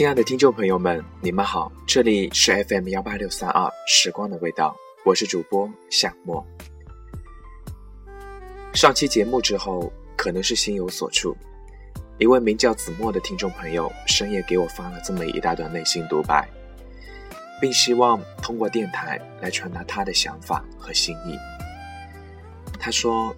[0.00, 6.42] 亲爱的听众朋友们，你们好，这里是 FM 幺八六三二时光的味道，我是主播夏沫。
[8.72, 11.36] 上期节目之后，可能是心有所触，
[12.16, 16.48] 一位名叫子墨的听众朋友深夜给我发了这么一大段内心独白，
[17.60, 21.36] 并希望通过电台来传达他的想法和心意。
[22.78, 23.36] 他说：“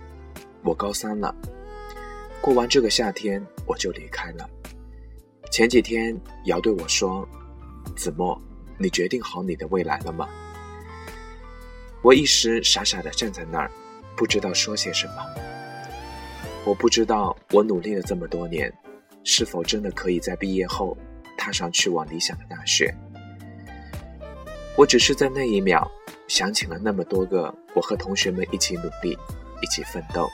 [0.63, 1.35] 我高三了，
[2.41, 4.49] 过完这个夏天我就离开了。”
[5.53, 7.29] 前几天，瑶对我说
[7.95, 8.41] ：“子墨，
[8.79, 10.27] 你决定好你的未来了吗？”
[12.01, 13.71] 我一时傻傻的站在那儿，
[14.17, 15.13] 不知道说些什么。
[16.65, 18.73] 我不知道我努力了这么多年，
[19.25, 20.97] 是否真的可以在毕业后
[21.37, 22.91] 踏上去往理想的大学。
[24.75, 25.87] 我只是在那一秒
[26.29, 29.19] 想起了那么多个我和同学们一起努力、
[29.61, 30.27] 一起奋斗、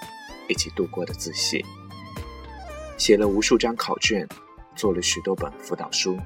[0.49, 1.67] 一起度过的自习，
[2.97, 4.25] 写了无数张考卷。
[4.79, 6.17] 做了许多本辅导书，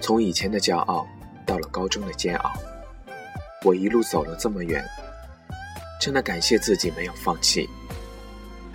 [0.00, 1.06] 从以前的骄傲
[1.44, 2.50] 到了高中的煎熬，
[3.62, 4.82] 我一路走了这么远，
[6.00, 7.68] 真的感谢自己没有放弃。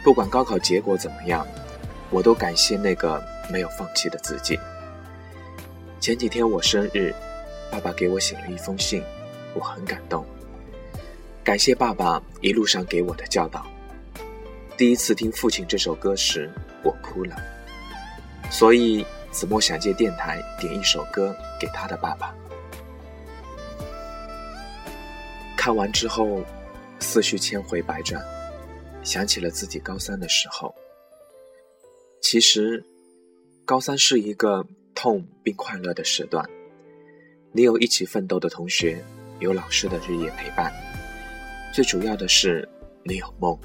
[0.03, 1.47] 不管高考结果怎么样，
[2.11, 3.19] 我都感谢那个
[3.51, 4.55] 没有放弃的自己。
[5.99, 7.11] 前几天我生日，
[7.71, 9.01] 爸爸给我写了一封信，
[9.55, 10.23] 我很感动，
[11.43, 13.65] 感谢爸爸一路上给我的教导。
[14.77, 16.47] 第一次听父亲这首歌时。
[16.83, 17.35] 我哭了，
[18.49, 22.33] 所以子墨想借电台点一首歌给他的爸爸。
[25.57, 26.43] 看完之后，
[26.99, 28.23] 思绪千回百转，
[29.03, 30.73] 想起了自己高三的时候。
[32.21, 32.85] 其实，
[33.65, 34.65] 高三是一个
[34.95, 36.47] 痛并快乐的时段。
[37.51, 39.03] 你有一起奋斗的同学，
[39.39, 40.71] 有老师的日夜陪伴，
[41.73, 42.67] 最主要的是
[43.03, 43.59] 你有梦，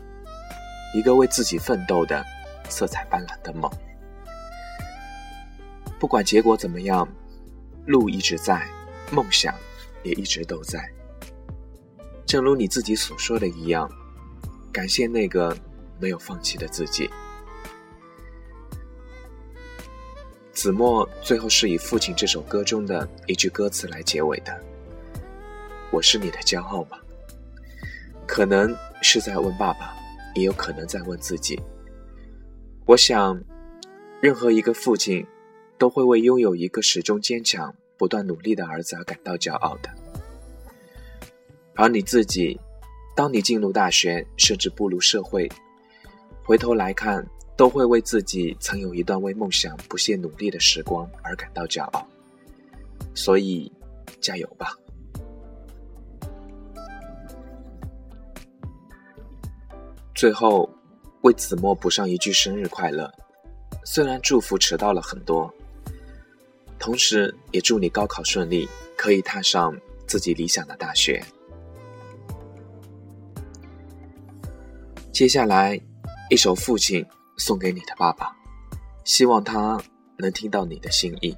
[0.94, 2.24] 一个为自己奋斗的。
[2.68, 3.70] 色彩斑斓的梦，
[5.98, 7.06] 不管结果怎么样，
[7.86, 8.66] 路一直在，
[9.10, 9.54] 梦想
[10.02, 10.90] 也一直都在。
[12.26, 13.90] 正如你自己所说的一样，
[14.72, 15.56] 感谢那个
[16.00, 17.10] 没有放弃的自己。
[20.52, 24.62] 子墨最后是以父亲这首歌中的一句歌词来结尾的
[25.90, 26.98] ：“我是你的骄傲吗？”
[28.26, 29.94] 可能是在问爸爸，
[30.34, 31.60] 也有可能在问自己。
[32.84, 33.40] 我想，
[34.20, 35.24] 任何一个父亲
[35.78, 39.88] 都会为拥有一个始终坚强、不断努力的儿子而感到骄傲的。
[41.74, 42.60] 而你自己，
[43.14, 45.48] 当你进入大学，甚至步入社会，
[46.44, 47.24] 回头来看，
[47.56, 52.06] 都会为自己曾有一段为梦想不懈努力的时光而感到骄傲。
[53.14, 53.72] 所以，
[54.20, 54.76] 加油吧！
[60.14, 60.68] 最后。
[61.22, 63.12] 为子墨补上一句生日快乐，
[63.84, 65.52] 虽然祝福迟到了很多，
[66.78, 69.76] 同时也祝你高考顺利，可以踏上
[70.06, 71.22] 自己理想的大学。
[75.12, 75.80] 接下来，
[76.28, 77.04] 一首《父亲》
[77.36, 78.36] 送给你的爸爸，
[79.04, 79.80] 希望他
[80.16, 81.36] 能听到你的心意。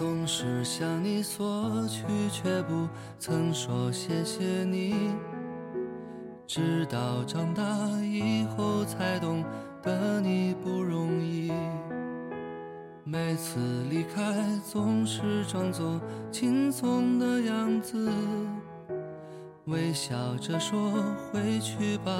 [0.00, 2.02] 总是向你索取，
[2.32, 2.88] 却不
[3.18, 4.94] 曾说谢谢你。
[6.46, 7.62] 直到长大
[8.02, 9.44] 以后，才懂
[9.82, 11.52] 得你不容易。
[13.04, 13.60] 每次
[13.90, 16.00] 离开，总是装作
[16.32, 18.10] 轻松的样子，
[19.66, 20.92] 微笑着说
[21.30, 22.10] 回去吧，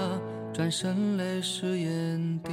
[0.53, 2.53] 转身泪湿眼底。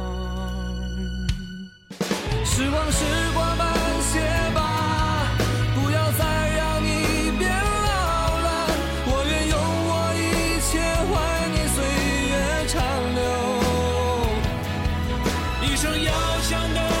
[15.81, 16.11] 想要
[16.41, 17.00] 强的。